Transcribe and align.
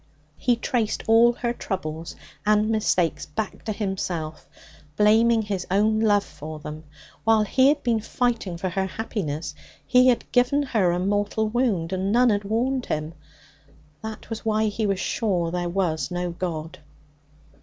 He 0.39 0.55
traced 0.55 1.03
all 1.05 1.33
her 1.33 1.53
troubles 1.53 2.15
and 2.43 2.69
mistakes 2.71 3.27
back 3.27 3.63
to 3.65 3.71
himself, 3.71 4.49
blaming 4.97 5.43
his 5.43 5.67
own 5.69 5.99
love 5.99 6.23
for 6.23 6.57
them. 6.57 6.85
While 7.23 7.43
he 7.43 7.67
had 7.69 7.83
been 7.83 7.99
fighting 7.99 8.57
for 8.57 8.69
her 8.69 8.87
happiness, 8.87 9.53
he 9.85 10.07
had 10.07 10.31
given 10.31 10.63
her 10.63 10.89
a 10.89 10.97
mortal 10.97 11.49
wound, 11.49 11.93
and 11.93 12.11
none 12.11 12.31
had 12.31 12.45
warned 12.45 12.87
him. 12.87 13.13
That 14.01 14.27
was 14.31 14.43
why 14.43 14.69
he 14.69 14.87
was 14.87 14.99
sure 14.99 15.51
there 15.51 15.69
was 15.69 16.09
no 16.09 16.31
God. 16.31 16.79